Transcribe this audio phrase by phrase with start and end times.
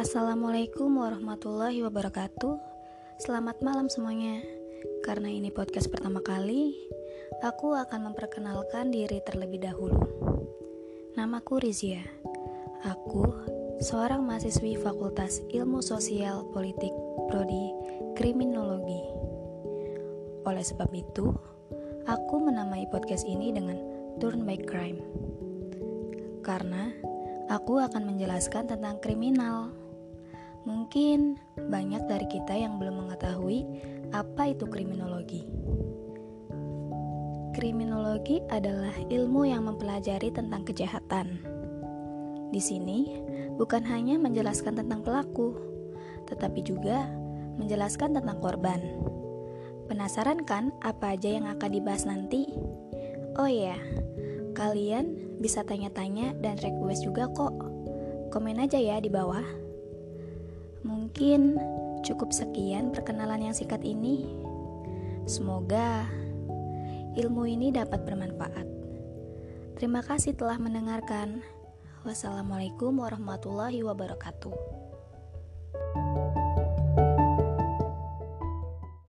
[0.00, 2.56] Assalamualaikum warahmatullahi wabarakatuh.
[3.20, 4.40] Selamat malam semuanya.
[5.04, 6.72] Karena ini podcast pertama kali,
[7.44, 10.00] aku akan memperkenalkan diri terlebih dahulu.
[11.20, 12.00] Namaku Rizia.
[12.80, 13.28] Aku
[13.84, 16.96] seorang mahasiswi Fakultas Ilmu Sosial Politik
[17.28, 17.68] Prodi
[18.16, 19.04] Kriminologi.
[20.48, 21.28] Oleh sebab itu,
[22.08, 23.76] aku menamai podcast ini dengan
[24.16, 25.04] Turn by Crime.
[26.40, 26.88] Karena
[27.52, 29.76] aku akan menjelaskan tentang kriminal.
[30.90, 31.38] Mungkin
[31.70, 33.62] banyak dari kita yang belum mengetahui
[34.10, 35.46] apa itu kriminologi.
[37.54, 41.46] Kriminologi adalah ilmu yang mempelajari tentang kejahatan.
[42.50, 43.22] Di sini
[43.54, 45.54] bukan hanya menjelaskan tentang pelaku,
[46.26, 47.06] tetapi juga
[47.54, 48.82] menjelaskan tentang korban.
[49.86, 52.50] Penasaran kan apa aja yang akan dibahas nanti?
[53.38, 53.78] Oh ya,
[54.58, 57.54] Kalian bisa tanya-tanya dan request juga kok.
[58.34, 59.69] Komen aja ya di bawah.
[61.10, 61.58] Mungkin
[62.06, 64.30] cukup sekian perkenalan yang singkat ini.
[65.26, 66.06] Semoga
[67.18, 68.62] ilmu ini dapat bermanfaat.
[69.74, 71.42] Terima kasih telah mendengarkan.
[72.06, 74.54] Wassalamualaikum warahmatullahi wabarakatuh.